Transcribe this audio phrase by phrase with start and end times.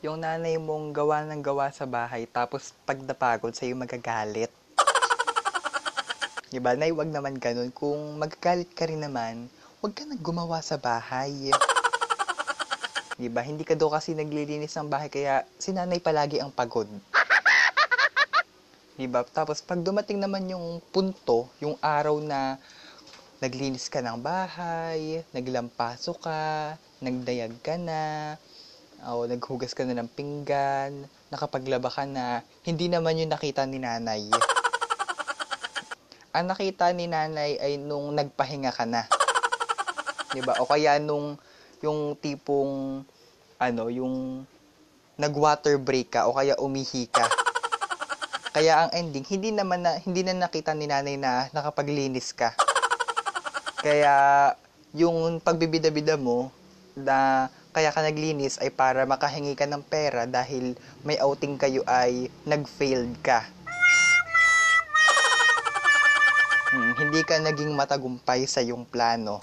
[0.00, 4.48] Yung nanay mong gawa ng gawa sa bahay, tapos pag napagod sa'yo magagalit.
[6.48, 6.72] Diba?
[6.72, 7.68] Nay, wag naman ganun.
[7.68, 9.52] Kung magagalit ka rin naman,
[9.84, 11.52] wag ka nang gumawa sa bahay.
[13.20, 13.44] Diba?
[13.44, 16.88] Hindi ka daw kasi naglilinis ng bahay, kaya si nanay palagi ang pagod.
[18.96, 19.20] Diba?
[19.28, 22.56] Tapos pag dumating naman yung punto, yung araw na
[23.44, 26.72] naglinis ka ng bahay, naglampaso ka,
[27.04, 28.00] nagdayag ka na,
[29.08, 34.28] o naghugas ka na ng pinggan, nakapaglaba ka na, hindi naman yung nakita ni nanay.
[36.30, 39.02] Ang nakita ni nanay ay nung nagpahinga ka na.
[40.30, 40.62] 'Di ba?
[40.62, 41.34] O kaya nung
[41.82, 43.02] yung tipong
[43.60, 44.46] ano, yung
[45.20, 47.28] nag-water break ka o kaya umihi ka.
[48.50, 52.56] Kaya ang ending, hindi naman na, hindi na nakita ni nanay na nakapaglinis ka.
[53.78, 54.14] Kaya
[54.96, 56.50] yung pagbibida-bida mo
[56.98, 60.74] na kaya ka naglinis ay para makahingi ka ng pera dahil
[61.06, 63.46] may outing kayo ay nag-failed ka.
[66.70, 69.42] Hmm, hindi ka naging matagumpay sa yung plano.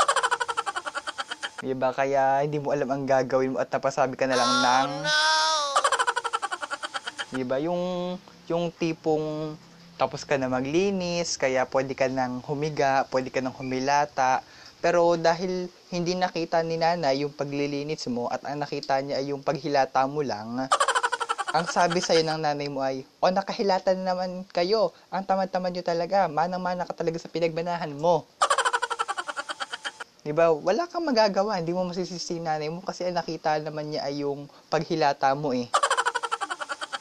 [1.59, 1.91] Diba?
[1.95, 4.91] Kaya hindi mo alam ang gagawin mo at napasabi ka na lang ng...
[7.35, 7.59] Diba?
[7.63, 8.15] Yung,
[8.47, 9.55] yung tipong
[9.97, 14.45] tapos ka na maglinis, kaya pwede ka nang humiga, pwede ka nang humilata.
[14.77, 19.41] Pero dahil hindi nakita ni nanay yung paglilinis mo at ang nakita niya ay yung
[19.41, 20.69] paghilata mo lang,
[21.55, 25.81] ang sabi sa'yo ng nanay mo ay, o nakahilata na naman kayo, ang tamad-tamad nyo
[25.81, 28.27] talaga, manang-mana ka talaga sa pinagbanahan mo.
[30.27, 30.51] Diba?
[30.51, 34.45] Wala kang magagawa, hindi mo masisisi nanay mo kasi ang nakita naman niya ay yung
[34.67, 35.71] paghilata mo eh.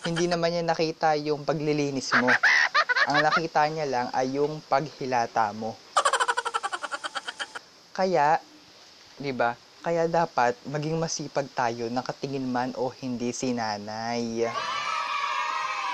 [0.07, 2.31] Hindi naman niya nakita yung paglilinis mo.
[3.11, 5.75] Ang nakita niya lang ay yung paghilata mo.
[7.97, 8.37] Kaya,
[9.17, 9.57] 'di ba?
[9.81, 14.53] Kaya dapat maging masipag tayo nakatingin man o hindi si nanay.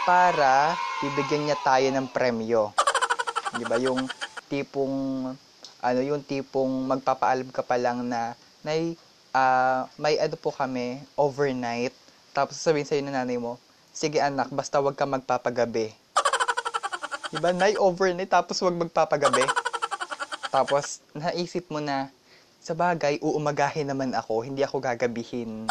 [0.03, 2.75] Para bibigyan niya tayo ng premyo.
[3.55, 3.79] 'Di ba?
[3.79, 4.11] Yung
[4.51, 5.31] tipong
[5.79, 8.35] ano, yung tipong magpapaalam ka pa lang na
[8.67, 8.99] nay
[9.31, 11.95] ah, may ano po kami overnight.
[12.35, 13.63] Tapos sasabihin sa'yo ng nanay mo,
[13.95, 15.95] sige anak, basta wag ka magpapagabi.
[17.31, 17.55] Diba?
[17.55, 19.62] Nay overnight tapos wag magpapagabi.
[20.53, 22.13] Tapos naisip mo na
[22.61, 25.67] sa bagay uumagahin naman ako, hindi ako gagabihin.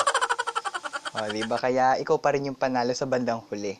[1.13, 1.61] O, diba?
[1.61, 3.77] Kaya ikaw pa rin yung panalo sa bandang huli.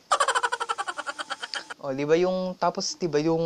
[1.82, 3.42] O, di ba yung, tapos, di ba yung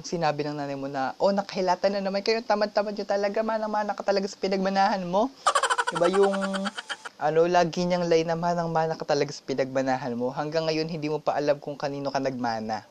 [0.00, 4.00] sinabi ng nanay mo na, oh, nakahilata na naman kayo, tamad-tamad nyo talaga, manang-mana ka
[4.00, 5.28] talaga sa pinagmanahan mo.
[5.92, 6.32] Di ba yung,
[7.20, 10.32] ano, lagi niyang line na manang-mana ka talaga sa pinagmanahan mo.
[10.32, 12.88] Hanggang ngayon, hindi mo pa alam kung kanino ka nagmana.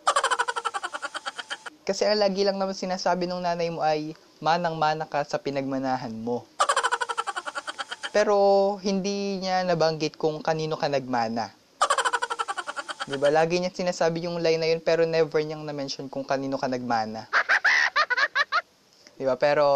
[1.84, 6.48] Kasi ang lagi lang naman sinasabi ng nanay mo ay manang-mana ka sa pinagmanahan mo.
[8.16, 8.36] Pero
[8.80, 11.52] hindi niya nabanggit kung kanino ka nagmana.
[13.04, 13.28] 'Di ba?
[13.28, 17.28] Lagi niya sinasabi yung line na yun pero never niyang na-mention kung kanino ka nagmana.
[19.20, 19.36] 'Di ba?
[19.36, 19.68] Pero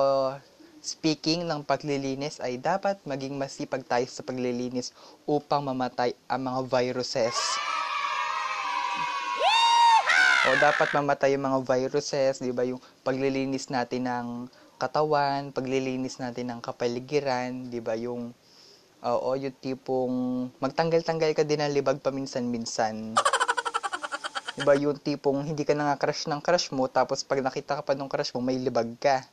[0.79, 4.96] speaking ng paglilinis ay dapat maging masipag tayo sa paglilinis
[5.28, 7.35] upang mamatay ang mga viruses
[10.47, 12.63] o dapat mamatay yung mga viruses, di ba?
[12.63, 14.28] Yung paglilinis natin ng
[14.80, 18.00] katawan, paglilinis natin ng kapaligiran, di ba?
[18.00, 18.31] Yung,
[19.03, 23.19] oo, yung tipong magtanggal-tanggal ka din ng libag paminsan-minsan.
[24.56, 24.72] Di ba?
[24.80, 27.91] Yung tipong hindi ka na nga crush ng crush mo, tapos pag nakita ka pa
[27.91, 29.28] ng crush mo, may libag ka.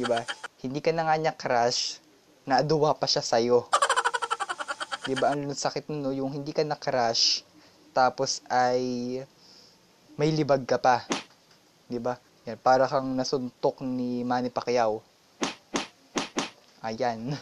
[0.00, 0.24] Di ba?
[0.64, 2.00] Hindi ka na nga niya crush,
[2.48, 3.68] naaduwa pa siya sa'yo.
[5.04, 5.36] Di ba?
[5.36, 7.44] Ang sakit no, yung hindi ka na crush,
[7.92, 9.20] tapos ay
[10.14, 11.02] may libag ka pa.
[11.90, 12.14] 'Di ba?
[12.46, 15.02] Yan, para kang nasuntok ni Manny Pacquiao.
[16.86, 17.34] Ayan.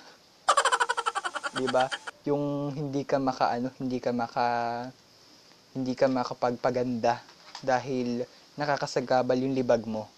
[1.57, 1.93] 'Di ba?
[2.25, 4.47] Yung hindi ka makaano, hindi ka maka
[5.77, 7.21] hindi ka makapagpaganda
[7.61, 8.25] dahil
[8.57, 10.09] nakakasagabal yung libag mo.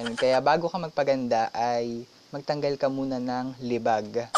[0.00, 2.04] Yan, kaya bago ka magpaganda ay
[2.34, 4.28] magtanggal ka muna ng libag.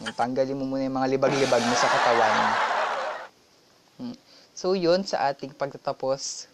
[0.00, 2.71] Yan, tanggalin mo muna yung mga libag-libag mo sa katawan.
[4.62, 6.46] So yun sa ating pagtatapos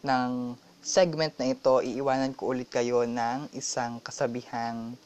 [0.00, 4.96] ng segment na ito, iiwanan ko ulit kayo ng isang kasabihang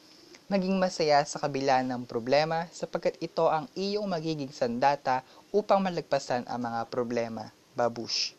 [0.46, 6.62] maging masaya sa kabila ng problema sapagkat ito ang iyong magiging sandata upang malagpasan ang
[6.62, 7.50] mga problema.
[7.75, 8.31] Babush.